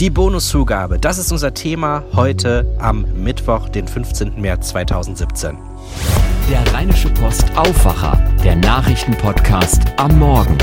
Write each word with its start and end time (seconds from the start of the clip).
Die 0.00 0.10
Bonuszugabe, 0.10 1.00
das 1.00 1.18
ist 1.18 1.32
unser 1.32 1.54
Thema 1.54 2.04
heute 2.14 2.72
am 2.78 3.04
Mittwoch, 3.16 3.68
den 3.68 3.88
15. 3.88 4.40
März 4.40 4.68
2017. 4.68 5.58
Der 6.48 6.72
Rheinische 6.72 7.08
Post 7.10 7.46
Aufwacher, 7.56 8.16
der 8.44 8.54
Nachrichtenpodcast 8.54 9.82
am 9.96 10.16
Morgen. 10.20 10.56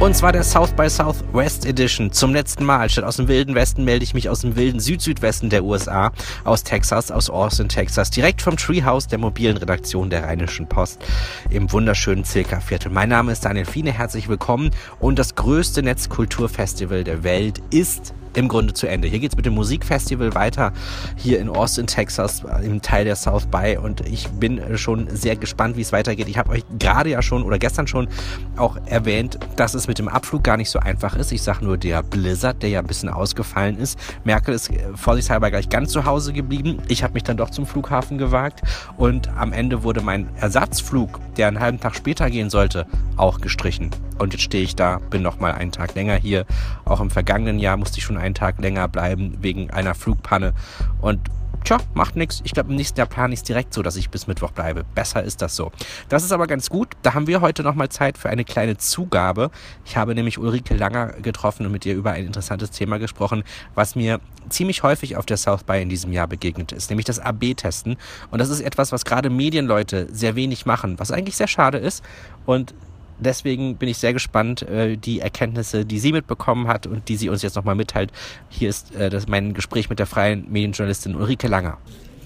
Und 0.00 0.16
zwar 0.16 0.32
der 0.32 0.44
South 0.44 0.72
by 0.72 0.88
Southwest 0.88 1.66
Edition. 1.66 2.10
Zum 2.10 2.32
letzten 2.32 2.64
Mal. 2.64 2.88
Statt 2.88 3.04
aus 3.04 3.16
dem 3.16 3.28
wilden 3.28 3.54
Westen 3.54 3.84
melde 3.84 4.02
ich 4.02 4.14
mich 4.14 4.30
aus 4.30 4.40
dem 4.40 4.56
wilden 4.56 4.80
Süd-Südwesten 4.80 5.50
der 5.50 5.62
USA, 5.62 6.10
aus 6.42 6.64
Texas, 6.64 7.10
aus 7.10 7.28
Austin, 7.28 7.68
Texas, 7.68 8.08
direkt 8.08 8.40
vom 8.40 8.56
Treehouse 8.56 9.08
der 9.08 9.18
mobilen 9.18 9.58
Redaktion 9.58 10.08
der 10.08 10.24
Rheinischen 10.24 10.66
Post 10.66 11.04
im 11.50 11.70
wunderschönen 11.70 12.24
Zilka-Viertel. 12.24 12.90
Mein 12.90 13.10
Name 13.10 13.32
ist 13.32 13.44
Daniel 13.44 13.66
Fiene, 13.66 13.92
herzlich 13.92 14.30
willkommen. 14.30 14.70
Und 15.00 15.18
das 15.18 15.34
größte 15.34 15.82
Netzkulturfestival 15.82 17.04
der 17.04 17.22
Welt 17.22 17.60
ist 17.70 18.14
im 18.34 18.48
Grunde 18.48 18.74
zu 18.74 18.86
Ende. 18.86 19.08
Hier 19.08 19.18
geht 19.18 19.32
es 19.32 19.36
mit 19.36 19.46
dem 19.46 19.54
Musikfestival 19.54 20.34
weiter, 20.34 20.72
hier 21.16 21.40
in 21.40 21.48
Austin, 21.48 21.86
Texas, 21.86 22.42
im 22.62 22.82
Teil 22.82 23.04
der 23.04 23.16
South 23.16 23.46
By. 23.46 23.78
Und 23.82 24.06
ich 24.06 24.28
bin 24.28 24.60
schon 24.78 25.08
sehr 25.14 25.36
gespannt, 25.36 25.76
wie 25.76 25.82
es 25.82 25.92
weitergeht. 25.92 26.28
Ich 26.28 26.38
habe 26.38 26.50
euch 26.50 26.64
gerade 26.78 27.10
ja 27.10 27.22
schon 27.22 27.42
oder 27.42 27.58
gestern 27.58 27.86
schon 27.86 28.08
auch 28.56 28.76
erwähnt, 28.86 29.38
dass 29.56 29.74
es 29.74 29.88
mit 29.88 29.98
dem 29.98 30.08
Abflug 30.08 30.44
gar 30.44 30.56
nicht 30.56 30.70
so 30.70 30.78
einfach 30.78 31.16
ist. 31.16 31.32
Ich 31.32 31.42
sage 31.42 31.64
nur 31.64 31.76
der 31.76 32.02
Blizzard, 32.02 32.62
der 32.62 32.70
ja 32.70 32.80
ein 32.80 32.86
bisschen 32.86 33.08
ausgefallen 33.08 33.78
ist. 33.78 33.98
Merkel 34.24 34.54
ist 34.54 34.70
vorsichtshalber 34.94 35.50
gleich 35.50 35.68
ganz 35.68 35.92
zu 35.92 36.04
Hause 36.04 36.32
geblieben. 36.32 36.78
Ich 36.88 37.02
habe 37.02 37.14
mich 37.14 37.24
dann 37.24 37.36
doch 37.36 37.50
zum 37.50 37.66
Flughafen 37.66 38.18
gewagt 38.18 38.62
und 38.96 39.28
am 39.36 39.52
Ende 39.52 39.82
wurde 39.82 40.00
mein 40.00 40.28
Ersatzflug, 40.36 41.20
der 41.36 41.48
einen 41.48 41.60
halben 41.60 41.80
Tag 41.80 41.94
später 41.94 42.30
gehen 42.30 42.50
sollte, 42.50 42.86
auch 43.16 43.40
gestrichen. 43.40 43.90
Und 44.18 44.34
jetzt 44.34 44.42
stehe 44.42 44.62
ich 44.62 44.76
da, 44.76 44.98
bin 44.98 45.22
noch 45.22 45.40
mal 45.40 45.52
einen 45.52 45.72
Tag 45.72 45.94
länger 45.94 46.14
hier. 46.14 46.44
Auch 46.84 47.00
im 47.00 47.10
vergangenen 47.10 47.58
Jahr 47.58 47.76
musste 47.76 47.98
ich 47.98 48.04
schon 48.04 48.18
einen 48.20 48.34
Tag 48.34 48.60
länger 48.60 48.88
bleiben 48.88 49.38
wegen 49.40 49.70
einer 49.70 49.94
Flugpanne. 49.94 50.54
Und 51.00 51.20
tja, 51.64 51.78
macht 51.94 52.16
nichts. 52.16 52.40
Ich 52.44 52.52
glaube, 52.52 52.70
im 52.70 52.76
nächsten 52.76 52.98
Jahr 52.98 53.06
plane 53.06 53.32
ich 53.32 53.40
es 53.40 53.44
direkt 53.44 53.74
so, 53.74 53.82
dass 53.82 53.96
ich 53.96 54.10
bis 54.10 54.26
Mittwoch 54.26 54.52
bleibe. 54.52 54.84
Besser 54.94 55.22
ist 55.22 55.42
das 55.42 55.56
so. 55.56 55.72
Das 56.08 56.24
ist 56.24 56.32
aber 56.32 56.46
ganz 56.46 56.70
gut. 56.70 56.88
Da 57.02 57.14
haben 57.14 57.26
wir 57.26 57.40
heute 57.40 57.62
nochmal 57.62 57.88
Zeit 57.88 58.18
für 58.18 58.30
eine 58.30 58.44
kleine 58.44 58.76
Zugabe. 58.76 59.50
Ich 59.84 59.96
habe 59.96 60.14
nämlich 60.14 60.38
Ulrike 60.38 60.74
Langer 60.74 61.08
getroffen 61.22 61.66
und 61.66 61.72
mit 61.72 61.86
ihr 61.86 61.94
über 61.94 62.12
ein 62.12 62.26
interessantes 62.26 62.70
Thema 62.70 62.98
gesprochen, 62.98 63.44
was 63.74 63.94
mir 63.96 64.20
ziemlich 64.48 64.82
häufig 64.82 65.16
auf 65.16 65.26
der 65.26 65.36
South 65.36 65.64
by 65.64 65.80
in 65.80 65.88
diesem 65.88 66.12
Jahr 66.12 66.26
begegnet 66.26 66.72
ist, 66.72 66.90
nämlich 66.90 67.06
das 67.06 67.18
AB-Testen. 67.18 67.96
Und 68.30 68.38
das 68.38 68.48
ist 68.48 68.60
etwas, 68.60 68.92
was 68.92 69.04
gerade 69.04 69.30
Medienleute 69.30 70.08
sehr 70.12 70.34
wenig 70.36 70.66
machen, 70.66 70.98
was 70.98 71.10
eigentlich 71.10 71.36
sehr 71.36 71.48
schade 71.48 71.78
ist. 71.78 72.02
Und 72.46 72.74
deswegen 73.20 73.76
bin 73.76 73.88
ich 73.88 73.98
sehr 73.98 74.12
gespannt, 74.12 74.62
äh, 74.62 74.96
die 74.96 75.20
Erkenntnisse, 75.20 75.84
die 75.84 75.98
sie 75.98 76.12
mitbekommen 76.12 76.68
hat 76.68 76.86
und 76.86 77.08
die 77.08 77.16
sie 77.16 77.28
uns 77.28 77.42
jetzt 77.42 77.56
nochmal 77.56 77.74
mitteilt. 77.74 78.12
Hier 78.48 78.68
ist 78.68 78.94
äh, 78.94 79.10
das 79.10 79.28
mein 79.28 79.54
Gespräch 79.54 79.88
mit 79.90 79.98
der 79.98 80.06
freien 80.06 80.50
Medienjournalistin 80.50 81.14
Ulrike 81.14 81.48
Langer. 81.48 81.78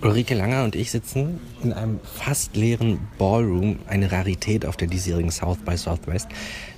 Ulrike 0.03 0.34
Langer 0.34 0.64
und 0.64 0.77
ich 0.77 0.91
sitzen 0.91 1.41
in 1.62 1.73
einem 1.73 1.98
fast 2.03 2.56
leeren 2.56 3.01
Ballroom, 3.17 3.78
eine 3.86 4.12
Rarität 4.12 4.67
auf 4.67 4.77
der 4.77 4.89
diesjährigen 4.89 5.31
South 5.31 5.59
by 5.59 5.77
Southwest. 5.77 6.28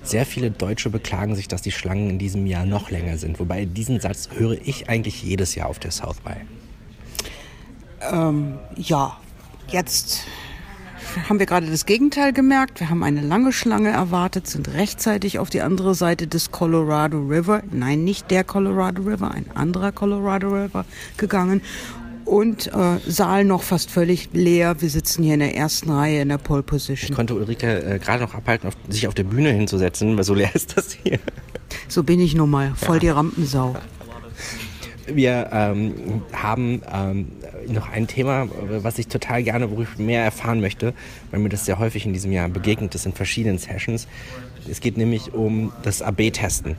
Sehr 0.02 0.24
viele 0.24 0.52
Deutsche 0.52 0.90
beklagen 0.90 1.34
sich, 1.34 1.48
dass 1.48 1.62
die 1.62 1.72
Schlangen 1.72 2.10
in 2.10 2.18
diesem 2.18 2.46
Jahr 2.46 2.66
noch 2.66 2.90
länger 2.90 3.18
sind. 3.18 3.40
Wobei 3.40 3.64
diesen 3.64 4.00
Satz 4.00 4.28
höre 4.32 4.56
ich 4.62 4.88
eigentlich 4.88 5.24
jedes 5.24 5.56
Jahr 5.56 5.68
auf 5.68 5.80
der 5.80 5.90
South 5.90 6.20
by. 6.20 6.34
Ähm, 8.12 8.58
ja, 8.76 9.16
jetzt 9.68 10.26
haben 11.28 11.38
wir 11.38 11.46
gerade 11.46 11.66
das 11.66 11.86
Gegenteil 11.86 12.32
gemerkt. 12.32 12.80
Wir 12.80 12.90
haben 12.90 13.02
eine 13.02 13.20
lange 13.20 13.52
Schlange 13.52 13.90
erwartet, 13.90 14.46
sind 14.46 14.72
rechtzeitig 14.74 15.38
auf 15.38 15.50
die 15.50 15.62
andere 15.62 15.94
Seite 15.94 16.26
des 16.26 16.50
Colorado 16.50 17.18
River, 17.18 17.62
nein, 17.70 18.04
nicht 18.04 18.30
der 18.30 18.44
Colorado 18.44 19.02
River, 19.02 19.30
ein 19.30 19.46
anderer 19.54 19.92
Colorado 19.92 20.48
River 20.48 20.84
gegangen 21.16 21.62
und 22.24 22.66
äh, 22.66 22.98
Saal 23.06 23.44
noch 23.44 23.62
fast 23.62 23.90
völlig 23.90 24.30
leer. 24.32 24.80
Wir 24.80 24.90
sitzen 24.90 25.22
hier 25.22 25.34
in 25.34 25.40
der 25.40 25.56
ersten 25.56 25.90
Reihe 25.90 26.22
in 26.22 26.28
der 26.28 26.38
Pole 26.38 26.62
Position. 26.62 27.10
Ich 27.10 27.16
konnte 27.16 27.34
Ulrike 27.34 27.82
äh, 27.82 27.98
gerade 27.98 28.22
noch 28.22 28.34
abhalten, 28.34 28.68
auf, 28.68 28.74
sich 28.88 29.08
auf 29.08 29.14
der 29.14 29.24
Bühne 29.24 29.50
hinzusetzen, 29.50 30.16
weil 30.16 30.24
so 30.24 30.34
leer 30.34 30.50
ist 30.54 30.76
das 30.76 30.92
hier. 30.92 31.18
So 31.88 32.02
bin 32.02 32.20
ich 32.20 32.34
nun 32.34 32.50
mal, 32.50 32.72
voll 32.74 32.96
ja. 32.96 33.00
die 33.00 33.08
Rampensau. 33.10 33.76
Wir 35.06 35.50
ähm, 35.52 36.22
haben 36.32 36.82
ähm, 36.92 37.28
noch 37.68 37.88
ein 37.88 38.08
Thema, 38.08 38.48
was 38.82 38.98
ich 38.98 39.06
total 39.06 39.42
gerne, 39.42 39.70
worüber 39.70 39.88
ich 39.92 39.98
mehr 39.98 40.24
erfahren 40.24 40.60
möchte, 40.60 40.94
weil 41.30 41.40
mir 41.40 41.48
das 41.48 41.64
sehr 41.64 41.78
häufig 41.78 42.06
in 42.06 42.12
diesem 42.12 42.32
Jahr 42.32 42.48
begegnet 42.48 42.94
ist 42.94 43.06
in 43.06 43.12
verschiedenen 43.12 43.58
Sessions. 43.58 44.08
Es 44.68 44.80
geht 44.80 44.96
nämlich 44.96 45.32
um 45.32 45.72
das 45.82 46.02
AB-Testen. 46.02 46.76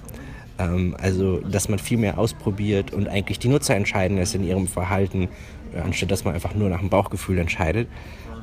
Ähm, 0.60 0.96
also, 1.00 1.40
dass 1.40 1.70
man 1.70 1.80
viel 1.80 1.98
mehr 1.98 2.18
ausprobiert 2.18 2.92
und 2.92 3.08
eigentlich 3.08 3.40
die 3.40 3.48
Nutzer 3.48 3.76
entscheiden 3.76 4.18
es 4.18 4.36
in 4.36 4.44
ihrem 4.44 4.68
Verhalten, 4.68 5.30
äh, 5.74 5.80
anstatt 5.80 6.12
dass 6.12 6.26
man 6.26 6.34
einfach 6.34 6.54
nur 6.54 6.70
nach 6.70 6.80
dem 6.80 6.90
Bauchgefühl 6.90 7.38
entscheidet. 7.38 7.88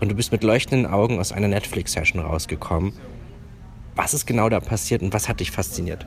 Und 0.00 0.10
du 0.10 0.14
bist 0.14 0.32
mit 0.32 0.42
leuchtenden 0.42 0.90
Augen 0.90 1.18
aus 1.18 1.32
einer 1.32 1.48
Netflix-Session 1.48 2.22
rausgekommen. 2.22 2.92
Was 3.96 4.14
ist 4.14 4.26
genau 4.26 4.48
da 4.48 4.60
passiert 4.60 5.02
und 5.02 5.12
was 5.12 5.28
hat 5.28 5.40
dich 5.40 5.50
fasziniert? 5.50 6.06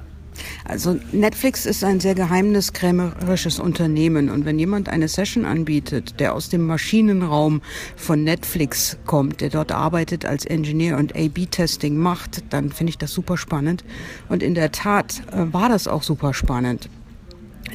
Also 0.66 1.00
Netflix 1.12 1.66
ist 1.66 1.84
ein 1.84 2.00
sehr 2.00 2.16
geheimniskrämerisches 2.16 3.59
Unternehmen 3.59 4.30
und 4.30 4.46
wenn 4.46 4.59
jemand 4.59 4.90
eine 4.90 5.08
Session 5.08 5.46
anbietet, 5.46 6.20
der 6.20 6.34
aus 6.34 6.50
dem 6.50 6.66
Maschinenraum 6.66 7.62
von 7.96 8.24
Netflix 8.24 8.98
kommt, 9.06 9.42
der 9.42 9.50
dort 9.50 9.72
arbeitet 9.72 10.25
als 10.25 10.46
Engineer 10.46 10.98
und 10.98 11.16
A/B-Testing 11.16 11.96
macht, 11.96 12.44
dann 12.52 12.72
finde 12.72 12.92
ich 12.92 12.98
das 12.98 13.12
super 13.12 13.38
spannend. 13.38 13.84
Und 14.30 14.44
in 14.44 14.56
der 14.56 14.72
Tat 14.72 15.22
äh, 15.31 15.52
war 15.53 15.70
das 15.70 15.88
auch 15.88 16.03
super 16.03 16.34
spannend. 16.34 16.90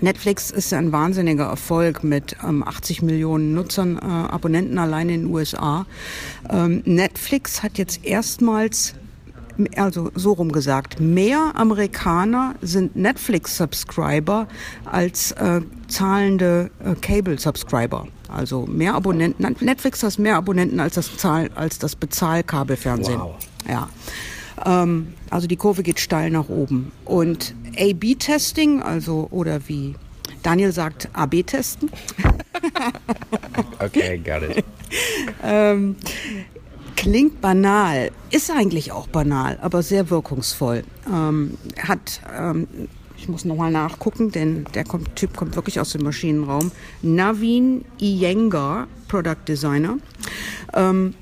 Netflix 0.01 0.51
ist 0.51 0.73
ein 0.73 0.91
wahnsinniger 0.91 1.45
Erfolg 1.45 2.03
mit 2.03 2.37
ähm, 2.43 2.67
80 2.67 3.03
Millionen 3.03 3.55
Nutzern, 3.55 3.99
äh, 3.99 4.01
Abonnenten 4.01 4.79
allein 4.79 5.09
in 5.09 5.23
den 5.23 5.31
USA. 5.31 5.87
Ähm, 6.51 6.83
Netflix 6.85 7.63
hat 7.63 7.79
jetzt 7.79 8.05
erstmals 8.05 8.95
also 9.77 10.11
so 10.15 10.33
rum 10.33 10.53
gesagt, 10.53 11.01
mehr 11.01 11.53
Amerikaner 11.55 12.55
sind 12.63 12.97
Netflix-Subscriber 12.97 14.47
als 14.85 15.33
äh, 15.33 15.61
zahlende 15.89 16.71
äh, 16.85 16.95
Cable-Subscriber. 16.95 18.07
Also 18.29 18.67
mehr 18.67 18.95
Abonnenten. 18.95 19.57
Netflix 19.61 20.03
hat 20.03 20.19
mehr 20.19 20.37
Abonnenten 20.37 20.81
als 20.81 20.95
das, 20.95 21.17
Zahl, 21.17 21.51
als 21.55 21.79
das 21.79 21.97
Bezahlkabelfernsehen. 21.97 23.21
Wow. 23.21 23.35
Ja. 23.69 23.89
Ähm, 24.65 25.15
also 25.31 25.47
die 25.47 25.57
Kurve 25.57 25.83
geht 25.83 26.01
steil 26.01 26.31
nach 26.31 26.49
oben. 26.49 26.93
Und 27.05 27.55
A-B-Testing, 27.79 28.83
also 28.83 29.29
oder 29.31 29.69
wie 29.69 29.95
Daniel 30.43 30.73
sagt, 30.73 31.09
AB-Testen. 31.13 31.91
okay, 33.79 34.19
got 34.19 34.43
it. 34.43 34.65
ähm, 35.43 35.97
klingt 37.03 37.41
banal, 37.41 38.13
ist 38.31 38.49
eigentlich 38.49 38.93
auch 38.93 39.09
banal, 39.09 39.59
aber 39.61 39.83
sehr 39.83 40.09
wirkungsvoll. 40.09 40.85
Ähm, 41.13 41.59
hat, 41.77 42.21
ähm, 42.33 42.69
ich 43.17 43.29
muss 43.29 43.45
nochmal 43.45 43.73
nachgucken, 43.73 44.31
denn 44.31 44.67
der 44.75 44.85
kommt, 44.85 45.17
Typ 45.17 45.37
kommt 45.37 45.57
wirklich 45.57 45.81
aus 45.81 45.91
dem 45.91 46.05
Maschinenraum. 46.05 46.71
Navin 47.03 47.85
Iyengar, 48.01 48.87
Product 49.09 49.49
Designer, 49.49 49.99
ähm, 50.75 51.15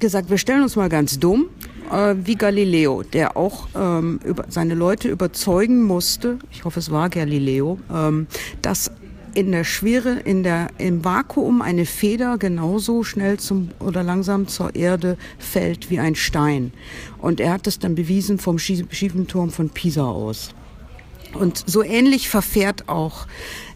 gesagt, 0.00 0.30
wir 0.30 0.38
stellen 0.38 0.64
uns 0.64 0.74
mal 0.74 0.88
ganz 0.88 1.20
dumm 1.20 1.46
äh, 1.92 2.16
wie 2.24 2.34
Galileo, 2.34 3.04
der 3.04 3.36
auch 3.36 3.68
ähm, 3.76 4.18
über, 4.24 4.46
seine 4.48 4.74
Leute 4.74 5.08
überzeugen 5.08 5.84
musste, 5.84 6.40
ich 6.50 6.64
hoffe 6.64 6.80
es 6.80 6.90
war 6.90 7.08
Galileo, 7.08 7.78
ähm, 7.94 8.26
dass 8.62 8.90
in 9.34 9.52
der 9.52 9.64
Schwere, 9.64 10.20
in 10.24 10.42
der, 10.42 10.68
im 10.78 11.04
Vakuum 11.04 11.62
eine 11.62 11.86
Feder 11.86 12.38
genauso 12.38 13.04
schnell 13.04 13.38
zum 13.38 13.70
oder 13.80 14.02
langsam 14.02 14.48
zur 14.48 14.74
Erde 14.74 15.16
fällt 15.38 15.90
wie 15.90 15.98
ein 15.98 16.14
Stein. 16.14 16.72
Und 17.18 17.40
er 17.40 17.52
hat 17.52 17.66
das 17.66 17.78
dann 17.78 17.94
bewiesen 17.94 18.38
vom 18.38 18.58
schiefen 18.58 19.26
Turm 19.26 19.50
von 19.50 19.70
Pisa 19.70 20.04
aus. 20.04 20.50
Und 21.34 21.62
so 21.66 21.82
ähnlich 21.82 22.28
verfährt 22.28 22.88
auch 22.88 23.26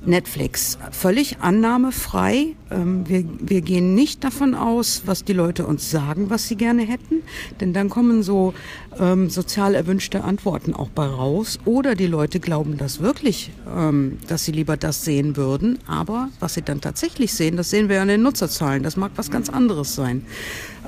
Netflix. 0.07 0.79
Völlig 0.91 1.39
annahmefrei. 1.41 2.55
Ähm, 2.71 3.09
wir, 3.09 3.25
wir 3.39 3.61
gehen 3.61 3.95
nicht 3.95 4.25
davon 4.25 4.55
aus, 4.55 5.03
was 5.07 5.25
die 5.25 5.33
Leute 5.33 5.67
uns 5.67 5.91
sagen, 5.91 6.31
was 6.31 6.49
sie 6.49 6.57
gerne 6.57 6.83
hätten, 6.83 7.23
denn 7.61 7.73
dann 7.73 7.89
kommen 7.89 8.23
so 8.23 8.55
ähm, 8.99 9.31
sozial 9.31 9.75
erwünschte 9.75 10.25
Antworten 10.25 10.75
auch 10.75 10.89
bei 10.89 11.07
raus. 11.07 11.59
Oder 11.65 11.95
die 11.95 12.07
Leute 12.07 12.41
glauben 12.41 12.77
das 12.77 13.01
wirklich, 13.01 13.51
ähm, 13.75 14.19
dass 14.29 14.45
sie 14.45 14.53
lieber 14.53 14.77
das 14.77 15.05
sehen 15.05 15.37
würden. 15.37 15.79
Aber 15.87 16.29
was 16.41 16.55
sie 16.55 16.63
dann 16.63 16.81
tatsächlich 16.81 17.33
sehen, 17.33 17.57
das 17.57 17.71
sehen 17.71 17.89
wir 17.89 18.03
an 18.03 18.09
den 18.09 18.23
Nutzerzahlen. 18.23 18.83
Das 18.83 18.97
mag 18.97 19.13
was 19.17 19.31
ganz 19.31 19.49
anderes 19.49 19.95
sein. 19.95 20.25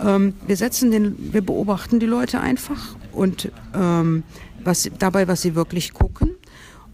Ähm, 0.04 0.34
wir 0.46 0.56
setzen 0.56 0.90
den, 0.90 1.32
wir 1.32 1.42
beobachten 1.42 2.00
die 2.00 2.06
Leute 2.06 2.40
einfach 2.40 2.96
und 3.12 3.50
ähm, 3.74 4.24
was, 4.62 4.90
dabei, 4.98 5.28
was 5.28 5.42
sie 5.42 5.54
wirklich 5.54 5.92
gucken 5.94 6.36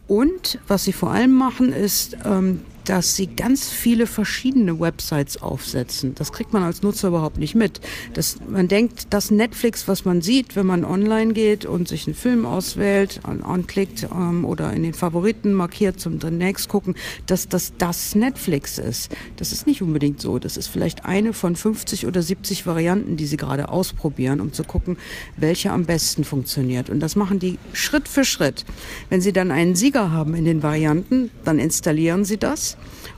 und 0.06 0.58
was 0.68 0.84
sie 0.84 0.92
vor 0.92 1.10
allem 1.10 1.32
machen, 1.32 1.72
ist 1.72 2.16
ähm, 2.24 2.62
dass 2.84 3.16
sie 3.16 3.26
ganz 3.26 3.70
viele 3.70 4.06
verschiedene 4.06 4.78
Websites 4.80 5.40
aufsetzen. 5.40 6.14
Das 6.14 6.32
kriegt 6.32 6.52
man 6.52 6.62
als 6.62 6.82
Nutzer 6.82 7.08
überhaupt 7.08 7.38
nicht 7.38 7.54
mit. 7.54 7.80
Das, 8.14 8.38
man 8.48 8.68
denkt, 8.68 9.08
das 9.10 9.30
Netflix, 9.30 9.88
was 9.88 10.04
man 10.04 10.22
sieht, 10.22 10.56
wenn 10.56 10.66
man 10.66 10.84
online 10.84 11.32
geht 11.32 11.64
und 11.64 11.88
sich 11.88 12.06
einen 12.06 12.14
Film 12.14 12.46
auswählt, 12.46 13.20
anklickt 13.24 14.08
ähm, 14.12 14.44
oder 14.44 14.72
in 14.72 14.82
den 14.82 14.94
Favoriten 14.94 15.52
markiert 15.52 16.00
zum 16.00 16.18
demnächst 16.18 16.68
gucken, 16.68 16.94
dass 17.26 17.48
das 17.48 17.72
das 17.78 18.14
Netflix 18.14 18.78
ist. 18.78 19.12
Das 19.36 19.52
ist 19.52 19.66
nicht 19.66 19.82
unbedingt 19.82 20.20
so. 20.20 20.38
Das 20.38 20.56
ist 20.56 20.68
vielleicht 20.68 21.04
eine 21.04 21.32
von 21.32 21.56
50 21.56 22.06
oder 22.06 22.22
70 22.22 22.66
Varianten, 22.66 23.16
die 23.16 23.26
sie 23.26 23.36
gerade 23.36 23.68
ausprobieren, 23.68 24.40
um 24.40 24.52
zu 24.52 24.64
gucken, 24.64 24.96
welche 25.36 25.70
am 25.70 25.84
besten 25.84 26.24
funktioniert. 26.24 26.90
Und 26.90 27.00
das 27.00 27.16
machen 27.16 27.38
die 27.38 27.58
Schritt 27.72 28.08
für 28.08 28.24
Schritt. 28.24 28.64
Wenn 29.08 29.20
sie 29.20 29.32
dann 29.32 29.50
einen 29.50 29.76
Sieger 29.76 30.10
haben 30.10 30.34
in 30.34 30.44
den 30.44 30.62
Varianten, 30.62 31.30
dann 31.44 31.58
installieren 31.58 32.24
sie 32.24 32.38
das 32.38 32.71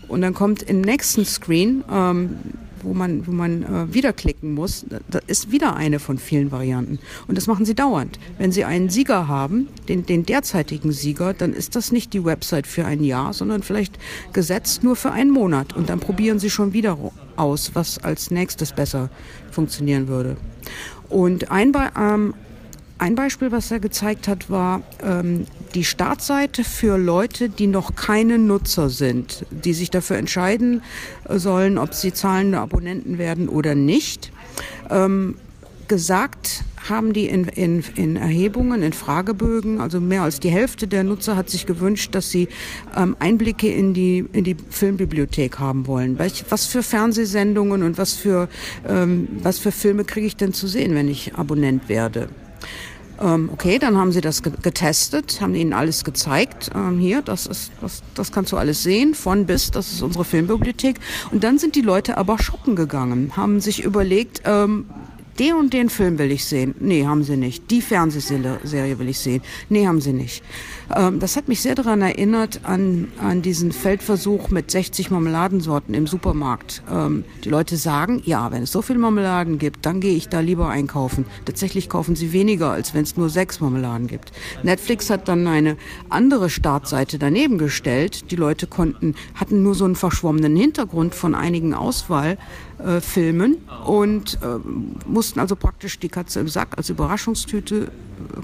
und 0.09 0.21
dann 0.21 0.35
kommt 0.35 0.63
im 0.63 0.81
nächsten 0.81 1.25
Screen, 1.25 1.85
ähm, 1.91 2.37
wo 2.85 2.95
man, 2.95 3.27
wo 3.27 3.33
man 3.33 3.63
äh, 3.63 3.95
wieder 3.95 4.13
klicken 4.13 4.55
muss, 4.55 4.85
da 5.09 5.19
ist 5.27 5.51
wieder 5.51 5.75
eine 5.75 5.99
von 5.99 6.19
vielen 6.19 6.53
Varianten. 6.53 6.99
Und 7.27 7.37
das 7.37 7.47
machen 7.47 7.65
sie 7.65 7.75
dauernd. 7.75 8.19
Wenn 8.39 8.53
sie 8.53 8.65
einen 8.65 8.91
Sieger 8.91 9.27
haben, 9.27 9.69
den, 9.89 10.07
den 10.07 10.27
derzeitigen 10.27 10.93
Sieger, 10.93 11.33
dann 11.33 11.53
ist 11.53 11.77
das 11.77 11.93
nicht 11.93 12.13
die 12.13 12.25
Website 12.25 12.67
für 12.67 12.85
ein 12.85 13.03
Jahr, 13.03 13.33
sondern 13.33 13.63
vielleicht 13.63 13.99
gesetzt 14.33 14.85
nur 14.85 14.97
für 14.97 15.13
einen 15.13 15.31
Monat. 15.31 15.75
Und 15.75 15.89
dann 15.89 16.01
probieren 16.01 16.39
sie 16.39 16.51
schon 16.51 16.73
wieder 16.73 16.99
aus, 17.37 17.71
was 17.75 17.99
als 18.05 18.31
nächstes 18.31 18.73
besser 18.73 19.11
funktionieren 19.51 20.09
würde. 20.09 20.37
Und 21.09 21.51
ein, 21.51 21.73
ähm, 21.99 22.35
ein 22.99 23.15
Beispiel, 23.15 23.51
was 23.51 23.71
er 23.71 23.81
gezeigt 23.81 24.29
hat, 24.29 24.51
war 24.51 24.83
ähm, 25.03 25.47
die 25.75 25.85
Startseite 25.85 26.65
für 26.65 26.97
Leute, 26.97 27.49
die 27.49 27.67
noch 27.67 27.97
keine 27.97 28.39
Nutzer 28.39 28.89
sind, 28.89 29.45
die 29.51 29.75
sich 29.75 29.91
dafür 29.91 30.17
entscheiden 30.17 30.83
sollen, 31.29 31.79
ob 31.79 31.95
sie 31.95 32.13
zahlende 32.13 32.61
Abonnenten 32.61 33.19
werden 33.19 33.49
oder 33.49 33.75
nicht. 33.75 34.31
Ähm, 34.91 35.37
gesagt 35.89 36.65
haben 36.89 37.13
die 37.13 37.27
in, 37.27 37.45
in, 37.45 37.83
in 37.95 38.17
Erhebungen, 38.17 38.83
in 38.83 38.93
Fragebögen, 38.93 39.81
also 39.81 40.01
mehr 40.01 40.23
als 40.23 40.41
die 40.41 40.51
Hälfte 40.51 40.87
der 40.87 41.03
Nutzer 41.03 41.37
hat 41.37 41.49
sich 41.49 41.67
gewünscht, 41.67 42.15
dass 42.15 42.31
sie 42.31 42.49
ähm, 42.97 43.17
Einblicke 43.19 43.69
in 43.69 43.95
die, 43.95 44.25
in 44.33 44.45
die 44.45 44.57
Filmbibliothek 44.71 45.59
haben 45.59 45.87
wollen. 45.87 46.19
Was 46.19 46.67
für 46.67 46.83
Fernsehsendungen 46.83 47.83
und 47.83 47.99
was 47.99 48.13
für, 48.13 48.49
ähm, 48.87 49.29
was 49.43 49.59
für 49.59 49.73
Filme 49.73 50.05
kriege 50.05 50.27
ich 50.27 50.37
denn 50.37 50.53
zu 50.53 50.67
sehen, 50.67 50.95
wenn 50.95 51.09
ich 51.09 51.35
Abonnent 51.35 51.89
werde? 51.89 52.29
Ähm, 53.25 53.49
okay, 53.51 53.79
dann 53.79 53.97
haben 53.97 54.13
sie 54.13 54.21
das 54.21 54.43
getestet, 54.43 55.41
haben 55.41 55.55
ihnen 55.55 55.73
alles 55.73 56.05
gezeigt. 56.05 56.71
Ähm, 56.75 56.99
hier, 56.99 57.23
das 57.23 57.47
ist, 57.47 57.73
das, 57.81 58.03
das 58.15 58.33
kannst 58.33 58.53
du 58.53 58.59
alles 58.59 58.83
sehen, 58.83 59.15
von 59.15 59.47
bis, 59.47 59.71
das 59.71 59.91
ist 59.93 60.03
unsere 60.03 60.25
Filmbibliothek. 60.25 61.01
Und 61.33 61.43
dann 61.43 61.59
sind 61.59 61.75
die 61.75 61.81
Leute 61.81 62.19
aber 62.19 62.39
shoppen 62.39 62.77
gegangen, 62.77 63.33
haben 63.35 63.61
sich 63.61 63.83
überlegt, 63.83 64.43
ähm, 64.45 64.87
den 65.39 65.55
und 65.55 65.73
den 65.73 65.89
Film 65.89 66.19
will 66.19 66.31
ich 66.31 66.45
sehen. 66.45 66.75
Nee, 66.81 67.07
haben 67.07 67.25
sie 67.25 67.37
nicht. 67.37 67.71
Die 67.71 67.83
Fernsehserie 67.83 68.99
will 68.99 69.09
ich 69.09 69.19
sehen. 69.19 69.43
Nee, 69.69 69.87
haben 69.87 70.01
sie 70.01 70.13
nicht. 70.13 70.43
Ähm, 70.95 71.19
das 71.19 71.37
hat 71.37 71.49
mich 71.49 71.61
sehr 71.61 71.75
daran 71.75 72.03
erinnert 72.03 72.61
an, 72.65 73.09
an 73.21 73.43
diesen 73.43 73.73
Feldversuch 73.73 74.51
mit 74.51 74.71
60 74.71 75.11
Marmeladensorten 75.11 75.95
im 75.95 76.07
Supermarkt. 76.07 76.83
Ähm, 76.91 77.25
die 77.45 77.49
Leute 77.49 77.77
sagen, 77.77 78.23
ja, 78.25 78.53
wenn 78.53 78.63
es 78.63 78.73
so 78.73 78.83
viele 78.83 78.99
Marmeladen 78.99 79.59
gibt, 79.59 79.87
dann 79.87 80.01
gehe 80.01 80.15
ich 80.15 80.29
da 80.29 80.41
lieber 80.41 80.69
einkaufen. 80.69 81.25
Tatsächlich 81.45 81.89
kaufen 81.89 82.17
sie 82.17 82.33
weniger, 82.33 82.71
als 82.71 82.95
wenn 82.95 83.03
es 83.03 83.17
nur 83.17 83.29
sechs 83.29 83.61
Marmeladen 83.61 84.07
gibt. 84.07 84.33
Netflix 84.63 85.11
hat 85.11 85.29
dann 85.29 85.47
eine 85.47 85.77
andere 86.09 86.51
Startseite 86.51 87.19
daneben 87.19 87.59
gestellt. 87.59 88.31
Die 88.31 88.37
Leute 88.37 88.67
konnten, 88.67 89.15
hatten 89.35 89.63
nur 89.63 89.75
so 89.75 89.85
einen 89.85 89.97
verschwommenen 89.97 90.57
Hintergrund 90.57 91.15
von 91.15 91.35
einigen 91.35 91.75
Auswahlfilmen 91.75 93.55
äh, 93.55 93.89
und 93.89 94.39
äh, 94.43 94.59
mussten 95.07 95.24
also 95.37 95.57
praktisch 95.57 95.99
die 95.99 96.09
Katze 96.09 96.41
im 96.41 96.49
Sack 96.49 96.77
als 96.77 96.89
Überraschungstüte 96.91 97.91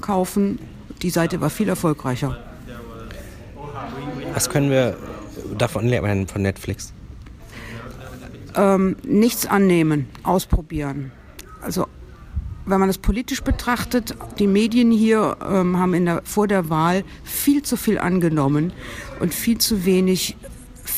kaufen 0.00 0.58
die 1.02 1.10
Seite 1.10 1.40
war 1.40 1.50
viel 1.50 1.68
erfolgreicher. 1.68 2.38
Was 4.34 4.50
können 4.50 4.70
wir 4.70 4.96
davon 5.56 5.86
lernen 5.86 6.26
von 6.28 6.42
Netflix? 6.42 6.92
Ähm, 8.54 8.96
nichts 9.04 9.46
annehmen, 9.46 10.08
ausprobieren. 10.22 11.12
Also 11.62 11.86
wenn 12.66 12.78
man 12.78 12.88
das 12.88 12.98
politisch 12.98 13.42
betrachtet, 13.42 14.14
die 14.38 14.46
Medien 14.46 14.90
hier 14.90 15.36
ähm, 15.48 15.78
haben 15.78 16.04
der, 16.04 16.22
vor 16.24 16.46
der 16.46 16.68
Wahl 16.68 17.04
viel 17.24 17.62
zu 17.62 17.76
viel 17.76 17.98
angenommen 17.98 18.72
und 19.20 19.32
viel 19.32 19.58
zu 19.58 19.84
wenig 19.84 20.36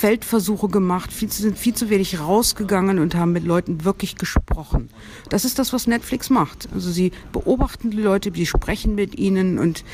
Feldversuche 0.02 0.66
gemacht, 0.66 1.12
viel 1.12 1.28
zu, 1.28 1.42
sind 1.42 1.56
viel 1.56 1.74
zu 1.74 1.88
wenig 1.88 2.18
rausgegangen 2.18 2.98
und 2.98 3.14
haben 3.14 3.30
mit 3.30 3.44
Leuten 3.44 3.84
wirklich 3.84 4.16
gesprochen. 4.16 4.90
Das 5.28 5.44
ist 5.44 5.60
das, 5.60 5.72
was 5.72 5.86
Netflix 5.86 6.28
macht. 6.28 6.68
Also 6.74 6.90
sie 6.90 7.12
beobachten 7.30 7.92
die 7.92 7.98
Leute, 7.98 8.32
sie 8.34 8.46
sprechen 8.46 8.96
mit 8.96 9.16
ihnen 9.16 9.60
und 9.60 9.84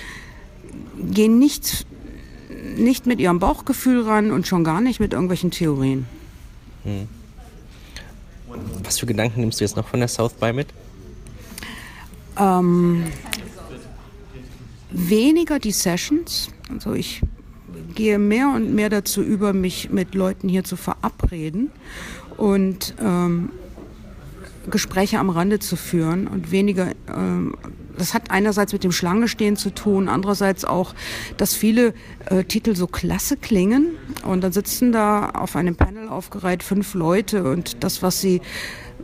gehen 1.11 1.39
nicht, 1.39 1.87
nicht 2.75 3.05
mit 3.05 3.21
ihrem 3.21 3.39
Bauchgefühl 3.39 4.01
ran 4.01 4.31
und 4.31 4.47
schon 4.47 4.65
gar 4.65 4.81
nicht 4.81 4.99
mit 4.99 5.13
irgendwelchen 5.13 5.51
Theorien. 5.51 6.07
Hm. 6.85 7.07
Was 8.85 9.01
für 9.01 9.05
Gedanken 9.05 9.41
nimmst 9.41 9.61
du 9.61 9.65
jetzt 9.65 9.77
noch 9.77 9.87
von 9.87 10.01
der 10.01 10.09
South 10.09 10.33
by 10.33 10.55
mit? 10.55 10.69
Ähm, 12.39 13.05
weniger 14.91 15.59
die 15.59 15.73
Sessions. 15.73 16.49
Also 16.71 16.95
ich 16.95 17.21
gehe 17.99 18.21
mehr 18.21 18.53
und 18.55 18.73
mehr 18.77 18.91
dazu 18.91 19.23
über, 19.23 19.53
mich 19.53 19.91
mit 19.91 20.15
Leuten 20.15 20.49
hier 20.49 20.63
zu 20.63 20.77
verabreden 20.77 21.73
und 22.37 22.95
ähm, 23.03 23.51
Gespräche 24.71 25.19
am 25.19 25.31
Rande 25.31 25.59
zu 25.59 25.75
führen 25.75 26.29
und 26.29 26.53
weniger, 26.53 26.93
ähm, 27.13 27.57
das 27.97 28.15
hat 28.15 28.31
einerseits 28.31 28.73
mit 28.73 28.85
dem 28.85 28.93
Schlangestehen 28.93 29.57
zu 29.57 29.75
tun, 29.75 30.09
andererseits 30.09 30.65
auch, 30.65 30.95
dass 31.39 31.55
viele 31.55 31.93
äh, 32.27 32.45
Titel 32.45 32.77
so 32.77 32.87
klasse 32.87 33.37
klingen 33.37 33.97
und 34.25 34.45
dann 34.45 34.53
sitzen 34.53 34.93
da 34.93 35.31
auf 35.31 35.57
einem 35.57 35.75
Panel 35.75 36.09
aufgereiht 36.09 36.63
fünf 36.63 36.95
Leute 36.95 37.51
und 37.51 37.83
das, 37.83 38.01
was 38.01 38.21
sie 38.21 38.41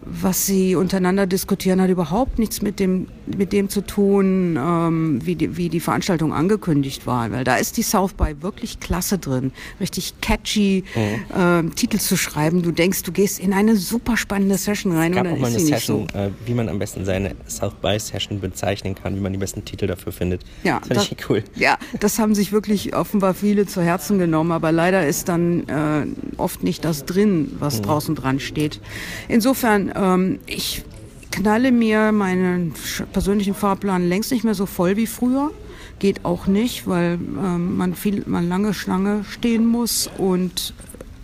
was 0.06 0.46
sie 0.46 0.76
untereinander 0.76 1.26
diskutieren, 1.26 1.80
hat 1.80 1.88
überhaupt 1.88 2.38
nichts 2.38 2.62
mit 2.62 2.78
dem, 2.78 3.08
mit 3.26 3.52
dem 3.52 3.68
zu 3.68 3.80
tun, 3.80 4.58
ähm, 4.58 5.20
wie, 5.24 5.34
die, 5.34 5.56
wie 5.56 5.68
die 5.68 5.80
Veranstaltung 5.80 6.32
angekündigt 6.32 7.06
war. 7.06 7.30
Weil 7.32 7.44
da 7.44 7.56
ist 7.56 7.76
die 7.76 7.82
South 7.82 8.12
by 8.12 8.36
wirklich 8.40 8.80
klasse 8.80 9.18
drin. 9.18 9.52
Richtig 9.80 10.14
catchy 10.20 10.84
mhm. 10.94 11.00
ähm, 11.36 11.74
Titel 11.74 11.98
zu 11.98 12.16
schreiben. 12.16 12.62
Du 12.62 12.70
denkst, 12.70 13.02
du 13.02 13.12
gehst 13.12 13.40
in 13.40 13.52
eine 13.52 13.76
super 13.76 14.16
spannende 14.16 14.58
Session 14.58 14.92
rein. 14.92 15.12
Es 15.12 15.16
gab 15.16 15.26
auch 15.26 15.38
mal 15.38 15.48
eine 15.48 15.60
Session, 15.60 16.06
so. 16.12 16.18
äh, 16.18 16.30
wie 16.44 16.54
man 16.54 16.68
am 16.68 16.78
besten 16.78 17.04
seine 17.04 17.34
South 17.48 17.74
by 17.80 17.98
Session 17.98 18.40
bezeichnen 18.40 18.94
kann, 18.94 19.16
wie 19.16 19.20
man 19.20 19.32
die 19.32 19.38
besten 19.38 19.64
Titel 19.64 19.86
dafür 19.86 20.12
findet. 20.12 20.42
Ja, 20.64 20.80
das 20.88 21.06
fand 21.06 21.20
ich 21.20 21.30
cool. 21.30 21.44
Ja, 21.56 21.78
das 22.00 22.18
haben 22.18 22.34
sich 22.34 22.52
wirklich 22.52 22.94
offenbar 22.94 23.34
viele 23.34 23.66
zu 23.66 23.82
Herzen 23.82 24.18
genommen. 24.18 24.52
Aber 24.52 24.70
leider 24.72 25.06
ist 25.06 25.28
dann 25.28 25.68
äh, 25.68 26.06
oft 26.36 26.62
nicht 26.62 26.84
das 26.84 27.06
drin, 27.06 27.52
was 27.58 27.78
mhm. 27.78 27.84
draußen 27.84 28.14
dran 28.14 28.40
steht. 28.40 28.80
Insofern 29.28 29.93
ähm, 29.94 30.38
ich 30.46 30.84
knalle 31.30 31.72
mir 31.72 32.12
meinen 32.12 32.74
persönlichen 33.12 33.54
Fahrplan 33.54 34.08
längst 34.08 34.30
nicht 34.30 34.44
mehr 34.44 34.54
so 34.54 34.66
voll 34.66 34.96
wie 34.96 35.06
früher. 35.06 35.50
Geht 35.98 36.24
auch 36.24 36.46
nicht, 36.46 36.86
weil 36.86 37.14
ähm, 37.14 37.76
man 37.76 37.94
viel, 37.94 38.22
man 38.26 38.48
lange 38.48 38.74
Schlange 38.74 39.24
stehen 39.24 39.66
muss 39.66 40.10
und 40.18 40.74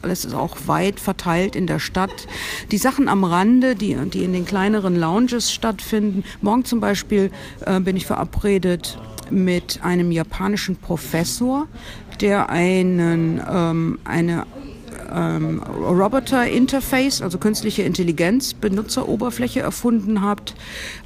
alles 0.03 0.25
ist 0.25 0.35
auch 0.35 0.57
weit 0.67 0.99
verteilt 0.99 1.55
in 1.55 1.67
der 1.67 1.79
Stadt. 1.79 2.27
Die 2.71 2.79
Sachen 2.79 3.09
am 3.09 3.25
Rande, 3.25 3.75
die, 3.75 3.95
die 4.07 4.25
in 4.25 4.33
den 4.33 4.47
kleineren 4.47 4.97
Lounges 4.97 5.53
stattfinden. 5.53 6.25
Morgen 6.41 6.65
zum 6.65 6.81
Beispiel 6.81 7.31
äh, 7.67 7.81
bin 7.81 7.97
ich 7.97 8.07
verabredet 8.07 8.99
mit 9.31 9.81
einem 9.83 10.11
japanischen 10.11 10.77
Professor, 10.77 11.69
der 12.21 12.49
einen, 12.51 13.41
ähm, 13.49 13.99
eine 14.05 14.47
ähm, 15.13 15.63
Roboter 15.63 16.47
Interface, 16.47 17.23
also 17.23 17.39
künstliche 17.39 17.83
Intelligenz, 17.83 18.55
Benutzeroberfläche 18.55 19.61
erfunden 19.61 20.23
habt, 20.23 20.55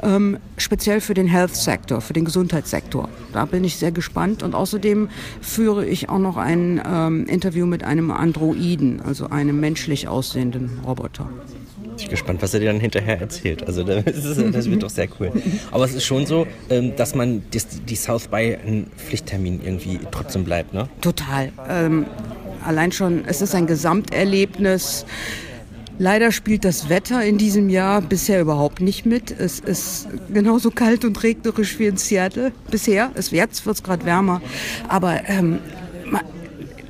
ähm, 0.03 0.39
speziell 0.57 1.01
für 1.01 1.15
den 1.15 1.27
Health 1.27 1.55
Sektor, 1.55 2.01
für 2.01 2.13
den 2.13 2.25
Gesundheitssektor. 2.25 3.09
Da 3.33 3.45
bin 3.45 3.65
ich 3.65 3.77
sehr 3.77 3.93
gespannt 3.93 4.43
und 4.43 4.55
außerdem 4.55 5.09
führe 5.41 5.87
ich 5.87 6.09
auch 6.09 6.19
noch 6.19 6.37
ein 6.37 6.81
ähm, 6.87 7.27
Interview 7.27 7.67
mit 7.67 7.85
einem 7.85 8.11
Androiden, 8.11 9.01
also 9.01 9.29
einem 9.31 9.61
menschlich 9.61 10.09
aussehenden 10.09 10.81
Roboter. 10.87 11.29
Ich 11.97 12.05
bin 12.05 12.11
gespannt, 12.11 12.43
was 12.43 12.53
er 12.55 12.61
dir 12.61 12.67
dann 12.67 12.81
hinterher 12.81 13.21
erzählt. 13.21 13.67
Also 13.67 13.85
das, 13.85 14.05
das 14.53 14.71
wird 14.71 14.83
doch 14.83 14.91
sehr 14.91 15.09
cool. 15.19 15.33
Aber 15.71 15.85
es 15.85 15.95
ist 15.95 16.05
schon 16.05 16.27
so, 16.27 16.47
ähm, 16.71 16.97
dass 16.97 17.15
man 17.15 17.43
die 17.51 17.97
South 17.97 18.29
by 18.29 18.57
ein 18.67 18.87
Pflichttermin 18.97 19.61
irgendwie 19.63 20.01
trotzdem 20.11 20.45
bleibt, 20.45 20.75
ne? 20.75 20.89
Total. 21.01 21.53
Allein 22.65 22.93
schon, 22.93 23.25
es 23.27 23.43
ist 23.43 23.55
ein 23.55 23.67
Gesamterlebnis. 23.67 25.05
Leider 25.99 26.33
spielt 26.33 26.65
das 26.65 26.89
Wetter 26.89 27.23
in 27.25 27.39
diesem 27.39 27.69
Jahr 27.69 28.01
bisher 28.01 28.41
überhaupt 28.41 28.81
nicht 28.81 29.07
mit. 29.07 29.31
Es 29.31 29.61
ist 29.61 30.09
genauso 30.33 30.71
kalt 30.71 31.05
und 31.05 31.23
regnerisch 31.23 31.79
wie 31.79 31.87
in 31.87 31.97
Seattle 31.97 32.53
bisher. 32.71 33.13
Es 33.15 33.31
jetzt 33.31 33.65
wird 33.65 33.77
es 33.77 33.83
gerade 33.83 34.05
wärmer. 34.05 34.41
Aber 34.89 35.29
ähm, 35.29 35.61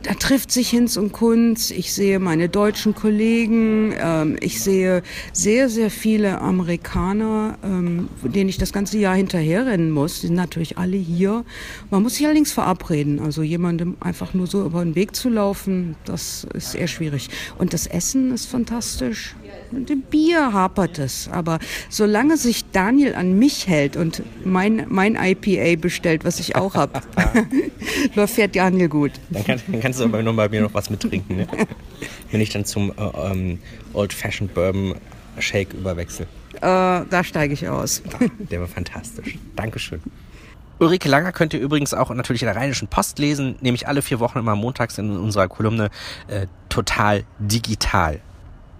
da 0.04 0.12
trifft 0.12 0.52
sich 0.52 0.68
Hinz 0.68 0.96
und 0.96 1.12
Kunz. 1.12 1.70
Ich 1.70 1.94
sehe 1.94 2.18
meine 2.18 2.50
deutschen 2.50 2.94
Kollegen. 2.94 3.94
Ähm, 3.98 4.36
ich 4.40 4.60
sehe 4.60 5.02
sehr, 5.32 5.70
sehr 5.70 5.90
viele 5.90 6.40
Amerikaner, 6.40 7.56
ähm, 7.64 8.08
denen 8.22 8.50
ich 8.50 8.58
das 8.58 8.72
ganze 8.72 8.98
Jahr 8.98 9.14
hinterherrennen 9.16 9.90
muss. 9.90 10.20
Die 10.20 10.26
sind 10.26 10.36
natürlich 10.36 10.76
alle 10.76 10.96
hier. 10.96 11.44
Man 11.90 12.02
muss 12.02 12.16
sich 12.16 12.26
allerdings 12.26 12.52
verabreden. 12.52 13.18
Also 13.18 13.42
jemandem 13.42 13.96
einfach 14.00 14.34
nur 14.34 14.46
so 14.46 14.64
über 14.64 14.84
den 14.84 14.94
Weg 14.94 15.16
zu 15.16 15.30
laufen, 15.30 15.96
das 16.04 16.46
ist 16.52 16.74
eher 16.74 16.88
schwierig. 16.88 17.30
Und 17.56 17.72
das 17.72 17.86
Essen 17.86 18.32
ist 18.32 18.46
fantastisch. 18.46 19.34
Mit 19.70 19.88
dem 19.88 20.02
Bier 20.02 20.52
hapert 20.52 20.98
es. 20.98 21.28
Aber 21.32 21.58
solange 21.88 22.36
sich 22.36 22.63
Daniel 22.74 23.14
an 23.14 23.38
mich 23.38 23.68
hält 23.68 23.96
und 23.96 24.22
mein, 24.44 24.86
mein 24.88 25.16
IPA 25.16 25.80
bestellt, 25.80 26.24
was 26.24 26.40
ich 26.40 26.56
auch 26.56 26.74
habe, 26.74 27.00
läuft 28.14 28.34
fährt 28.34 28.56
Daniel 28.56 28.88
gut. 28.88 29.12
Dann, 29.30 29.44
kann, 29.44 29.60
dann 29.66 29.80
kannst 29.80 30.00
du 30.00 30.04
aber 30.04 30.22
noch 30.22 30.34
bei 30.34 30.48
mir 30.48 30.62
noch 30.62 30.74
was 30.74 30.90
mittrinken. 30.90 31.36
Ne? 31.36 31.46
Wenn 32.30 32.40
ich 32.40 32.50
dann 32.50 32.64
zum 32.64 32.90
äh, 32.90 33.30
ähm, 33.30 33.58
Old 33.92 34.12
Fashioned 34.12 34.52
Bourbon 34.54 34.94
Shake 35.38 35.72
überwechsel. 35.74 36.26
Äh, 36.56 36.60
da 36.60 37.24
steige 37.24 37.54
ich 37.54 37.68
aus. 37.68 38.02
Der 38.50 38.60
war 38.60 38.68
fantastisch. 38.68 39.38
Dankeschön. 39.56 40.00
Ulrike 40.78 41.08
Langer 41.08 41.32
könnt 41.32 41.54
ihr 41.54 41.60
übrigens 41.60 41.94
auch 41.94 42.10
natürlich 42.10 42.42
in 42.42 42.46
der 42.46 42.56
Rheinischen 42.56 42.88
Post 42.88 43.18
lesen, 43.18 43.56
nämlich 43.60 43.86
alle 43.86 44.02
vier 44.02 44.18
Wochen 44.20 44.38
immer 44.38 44.56
montags 44.56 44.98
in 44.98 45.16
unserer 45.16 45.48
Kolumne 45.48 45.90
äh, 46.26 46.46
Total 46.68 47.24
Digital 47.38 48.20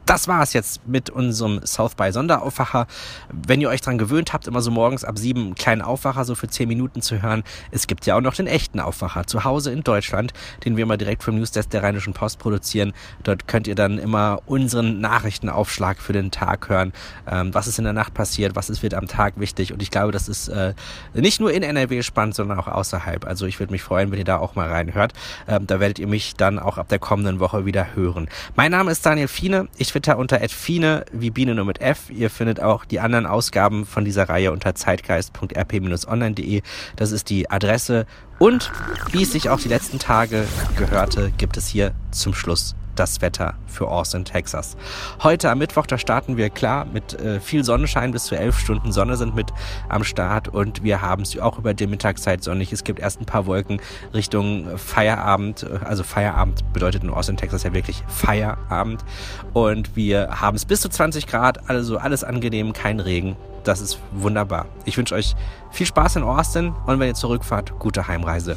das 0.07 0.29
war 0.29 0.43
es 0.43 0.53
jetzt 0.53 0.87
mit 0.87 1.11
unserem 1.11 1.65
South 1.67 1.95
by 1.95 2.13
Sonderaufwacher. 2.13 2.87
Wenn 3.33 3.61
ihr 3.61 3.69
euch 3.69 3.81
dran 3.81 3.99
gewöhnt 3.99 4.33
habt, 4.33 4.47
immer 4.47 4.61
so 4.61 4.71
morgens 4.71 5.05
ab 5.05 5.19
sieben 5.19 5.41
einen 5.43 5.55
kleinen 5.55 5.83
Aufwacher 5.83 6.25
so 6.25 6.35
für 6.35 6.49
zehn 6.49 6.69
Minuten 6.69 7.03
zu 7.03 7.21
hören, 7.21 7.43
es 7.73 7.87
gibt 7.87 8.07
ja 8.07 8.17
auch 8.17 8.21
noch 8.21 8.35
den 8.35 8.47
echten 8.47 8.81
Aufwacher 8.81 9.27
zu 9.27 9.45
Hause 9.45 9.73
in 9.73 9.83
Deutschland, 9.83 10.33
den 10.65 10.77
wir 10.77 10.85
immer 10.85 10.97
direkt 10.97 11.25
vom 11.25 11.37
Newsdesk 11.37 11.71
der 11.71 11.83
Rheinischen 11.83 12.13
Post 12.13 12.39
produzieren. 12.39 12.93
Dort 13.25 13.49
könnt 13.49 13.67
ihr 13.67 13.75
dann 13.75 13.99
immer 13.99 14.41
unseren 14.47 15.01
Nachrichtenaufschlag 15.01 15.99
für 16.01 16.13
den 16.13 16.31
Tag 16.31 16.69
hören. 16.69 16.93
Ähm, 17.31 17.53
was 17.53 17.67
ist 17.67 17.79
in 17.79 17.85
der 17.85 17.93
Nacht 17.93 18.15
passiert, 18.15 18.55
was 18.55 18.71
ist 18.71 18.85
wird 18.85 18.95
am 18.95 19.09
Tag 19.09 19.41
wichtig. 19.41 19.73
Und 19.73 19.83
ich 19.83 19.91
glaube, 19.91 20.13
das 20.13 20.29
ist 20.29 20.47
äh, 20.49 20.75
nicht 21.15 21.41
nur 21.41 21.53
in 21.53 21.65
NRW 21.65 22.03
spannend, 22.03 22.37
sondern 22.37 22.61
auch 22.61 22.69
außerhalb. 22.69 23.27
Also 23.27 23.47
ich 23.47 23.59
würde 23.59 23.73
mich 23.73 23.83
freuen, 23.83 24.13
wenn 24.13 24.19
ihr 24.19 24.25
da 24.25 24.37
auch 24.37 24.55
mal 24.55 24.69
reinhört. 24.69 25.13
Ähm, 25.49 25.67
da 25.67 25.81
werdet 25.81 25.99
ihr 25.99 26.07
mich 26.07 26.35
dann 26.35 26.61
auch 26.61 26.79
ab 26.79 26.89
der 26.89 27.01
kommenden 27.01 27.41
Woche 27.41 27.67
wieder 27.67 27.97
hören. 27.97 28.29
Mein 28.55 28.71
Name 28.71 28.93
ist 28.93 29.05
Daniel 29.05 29.27
Fiene. 29.27 29.69
Ich 29.77 29.94
Twitter 29.95 30.19
unter 30.19 30.41
@fine 30.49 31.05
wie 31.13 31.31
Biene 31.31 31.55
nur 31.55 31.65
mit 31.65 31.81
F. 31.81 32.11
Ihr 32.11 32.29
findet 32.29 32.61
auch 32.61 32.85
die 32.85 32.99
anderen 32.99 33.27
Ausgaben 33.27 33.87
von 33.87 34.05
dieser 34.05 34.29
Reihe 34.29 34.51
unter 34.51 34.75
zeitgeist.rp-online.de. 34.75 36.63
Das 36.97 37.13
ist 37.13 37.31
die 37.31 37.49
Adresse. 37.49 38.05
Und 38.41 38.73
wie 39.13 39.23
es 39.23 39.31
sich 39.31 39.51
auch 39.51 39.61
die 39.61 39.69
letzten 39.69 40.01
Tage 40.01 40.47
gehörte, 40.77 41.31
gibt 41.39 41.57
es 41.57 41.69
hier 41.69 41.93
zum 42.11 42.35
Schluss 42.35 42.75
das 42.95 43.21
Wetter 43.21 43.55
für 43.67 43.89
Austin, 43.89 44.25
Texas. 44.25 44.77
Heute 45.23 45.51
am 45.51 45.59
Mittwoch, 45.59 45.87
da 45.87 45.99
starten 45.99 46.37
wir 46.37 46.51
klar 46.51 46.85
mit 46.85 47.15
äh, 47.15 47.41
viel 47.41 47.65
Sonnenschein, 47.65 48.13
bis 48.13 48.25
zu 48.25 48.37
elf 48.37 48.59
Stunden 48.59 48.93
Sonne 48.93 49.17
sind 49.17 49.35
mit 49.35 49.53
am 49.89 50.05
Start 50.05 50.49
und 50.49 50.83
wir 50.83 51.03
haben 51.03 51.23
es 51.23 51.39
auch 51.39 51.59
über 51.59 51.75
die 51.75 51.87
Mittagszeit 51.87 52.43
sonnig. 52.43 52.73
Es 52.73 52.85
gibt 52.85 53.01
erst 53.01 53.21
ein 53.21 53.27
paar 53.27 53.47
Wolken 53.47 53.81
Richtung 54.13 54.79
Feierabend. 54.79 55.67
Also 55.85 56.03
Feierabend 56.03 56.73
bedeutet 56.73 57.03
in 57.03 57.11
Austin, 57.11 57.37
Texas 57.37 57.63
ja 57.63 57.73
wirklich 57.73 58.03
Feierabend. 58.09 59.05
Und 59.53 59.97
wir 59.97 60.41
haben 60.41 60.57
es 60.57 60.65
bis 60.65 60.81
zu 60.81 60.89
20 60.89 61.27
Grad, 61.27 61.69
also 61.69 61.99
alles 61.99 62.25
angenehm, 62.25 62.73
kein 62.73 63.01
Regen. 63.01 63.37
Das 63.65 63.81
ist 63.81 63.99
wunderbar. 64.13 64.67
Ich 64.85 64.99
wünsche 64.99 65.15
euch 65.15 65.35
viel 65.71 65.87
Spaß 65.87 66.17
in 66.17 66.23
Austin 66.23 66.75
und 66.87 67.01
wenn 67.01 67.09
ihr 67.09 67.15
zurückfahrt, 67.15 67.79
gute 67.79 68.07
Heimreise. 68.07 68.57